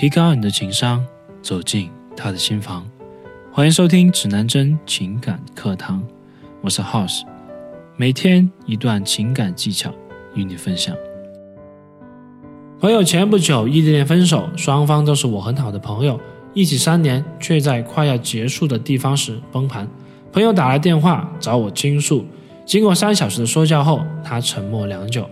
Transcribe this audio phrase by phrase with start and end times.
[0.00, 1.04] 提高你的情商，
[1.42, 2.88] 走进他的心房。
[3.52, 6.02] 欢迎收听指南针情感课堂，
[6.62, 7.20] 我是 House，
[7.98, 9.92] 每天一段情感技巧
[10.34, 10.96] 与你分享。
[12.80, 16.18] 朋友前不久异地恋分手，双方都是我很好的朋友，
[16.54, 19.86] 一起三年，却在快要结束的地方时崩盘。
[20.32, 22.24] 朋友打来电话找我倾诉，
[22.64, 25.28] 经过三小时的说教后，他沉默良久。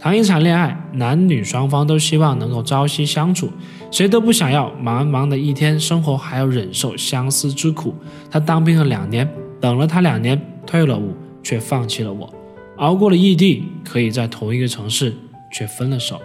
[0.00, 3.50] 谈一场恋爱，男女双方都希望能够朝夕相处，
[3.90, 7.92] 谁都不想要忙忙的一天生活还要忍受相思之苦。
[8.30, 9.28] 他当兵了两年，
[9.60, 12.32] 等了他两年，退了伍，却放弃了我。
[12.76, 15.12] 熬过了异地，可以在同一个城市，
[15.52, 16.20] 却分了手。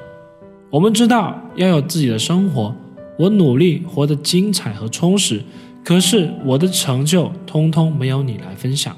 [0.69, 2.75] 我们知道要有自己的生活，
[3.17, 5.41] 我努力活得精彩和充实，
[5.83, 8.95] 可是我的成就通通没有你来分享，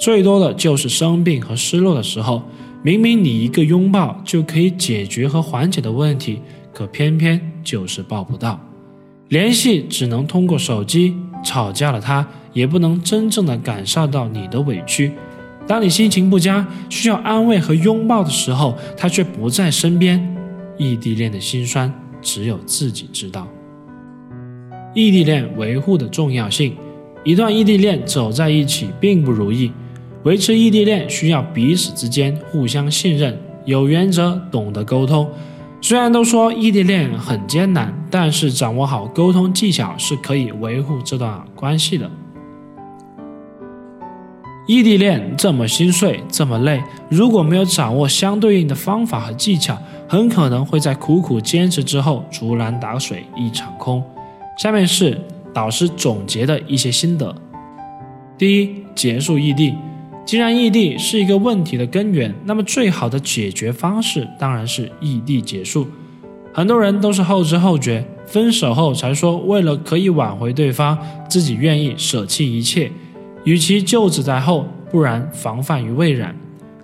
[0.00, 2.42] 最多的就是生病和失落的时候。
[2.86, 6.40] 明明你一个拥抱就可以解决和缓解的问题，
[6.72, 8.60] 可偏偏就是抱不到。
[9.26, 11.12] 联系只能通过手机，
[11.44, 15.10] 吵架了他也不能真正的感受到你的委屈。
[15.66, 20.24] 当你心情不佳，需要安慰和拥抱的时候，他却不在身边。
[20.78, 23.48] 异地恋的心酸，只有自己知道。
[24.94, 26.76] 异地恋维护的重要性，
[27.24, 29.72] 一段异地恋走在一起并不如意。
[30.26, 35.30] 维持异地恋需要彼此之间互相信任、有原则、懂得沟通。
[35.80, 42.10] 虽然都说异地恋很艰难，但是掌握好沟通技巧是可以维护这段关系的。
[44.66, 54.02] 异地恋这么心碎，这么累，如果没有掌握相对应的方法和技巧，很可能会在苦苦坚持之后竹篮打水一场空。
[54.58, 55.20] 下面是
[55.54, 57.32] 导师总结的一些心得：
[58.36, 59.72] 第一，结束异地。
[60.26, 65.86] 既然异地是一个问题的根源，那么最好的解决方式当然是异地结束。
[66.52, 70.98] 很多人都是后知后觉，分手后才说为了可以挽回对方，
[71.30, 72.90] 自己愿意舍弃一切。
[73.44, 76.36] 与其就此在后，不然防范于未然。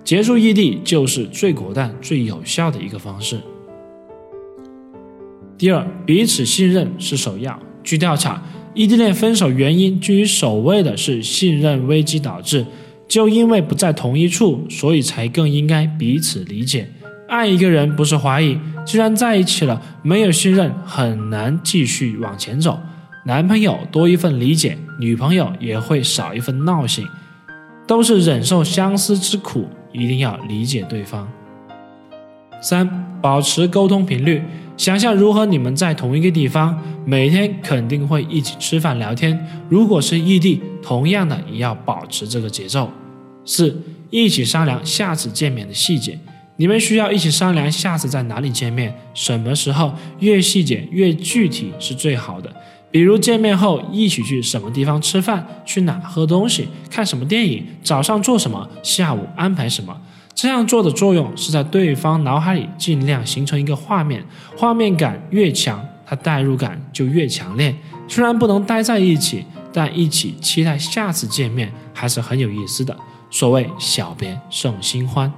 [0.05, 3.37] 结束异地就是最果断、最有效的一个方式。
[5.57, 7.59] 第二，彼此信任是首要。
[7.83, 8.41] 据调查，
[8.73, 12.65] 异地恋分手原因居于首位的是信任危机导致。
[13.07, 16.89] 就因为不在同一处，所以才更应该彼此理解。
[17.27, 22.79] 爱一个人不是怀疑，既然在一起了，没有信任很难继续往前走。
[23.25, 27.07] 男朋友多一份理解，女朋友也会少一份闹性。
[27.85, 31.27] 都是忍受相思之苦，一定要理解对方。
[32.61, 34.41] 三，保持沟通频率。
[34.75, 39.39] 想象如何你们在同一个地方，每天肯定会一起吃饭聊天。
[39.69, 42.89] 如果是异地，同样的也要保持这个节奏。
[43.45, 46.17] 四，一起商量下次见面的细节。
[46.57, 52.51] 你们需要一起商量下次在哪里见面，什么时候，越细节越具体是最好的。
[52.89, 59.99] 比如见面后一起去什么地方吃饭，去哪喝东西，看什么电影，早上做什么，下午安排什么。
[60.35, 64.23] 这样做的作用是在对方脑海里尽量形成一个画面，
[64.57, 67.73] 画面感越强，他代入感就越强烈。
[68.07, 72.95] 虽然不能待在一起，但一起期待下次见面还是很有意思的。
[73.29, 75.31] 所谓小别胜新欢。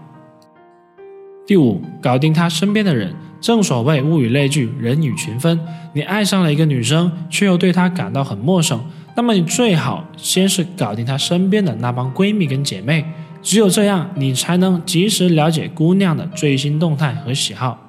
[1.45, 3.13] 第五，搞定他身边的人。
[3.41, 5.59] 正所谓物以类聚，人以群分。
[5.93, 8.83] 你爱上了一个女生，却又对她感到很陌生，
[9.15, 13.05] 那么你最好先是搞定她身边的那帮闺蜜跟姐妹。
[13.45, 17.79] 只有这样，你才能及时了解姑娘的最新动态和喜好。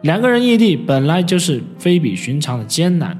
[0.00, 3.18] 两个人异地本来就是非比寻常的艰难，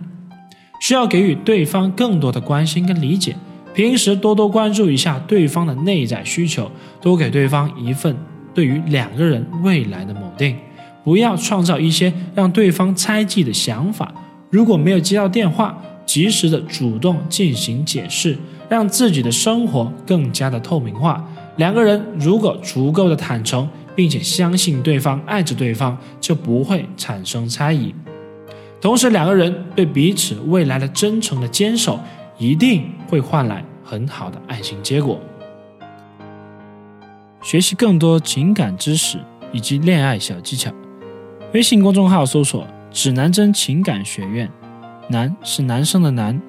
[0.80, 3.36] 需要给予对方更多的关心跟理解。
[3.74, 6.70] 平时多多关注一下对方的内在需求，
[7.02, 8.16] 多给对方一份
[8.54, 10.56] 对于两个人未来的锚定，
[11.04, 14.10] 不要创造一些让对方猜忌的想法。
[14.48, 15.76] 如果没有接到电话，
[16.06, 18.38] 及时的主动进行解释，
[18.70, 21.22] 让自己的生活更加的透明化。
[21.56, 27.94] 两个人如果足够的坦诚，并且相信对方爱着对方，就不会产生猜疑。
[28.80, 32.00] 同时，两个人对彼此未来的真诚的坚守，
[32.38, 35.21] 一定会换来很好的爱情结果。
[37.42, 39.18] 学习更多情感知识
[39.53, 40.72] 以及恋爱小技巧，
[41.53, 44.50] 微信公众号搜索“指南针情感学院”，
[45.10, 46.41] 男是男生的男。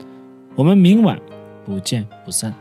[0.56, 1.20] 我们明晚
[1.66, 2.54] 不见不散。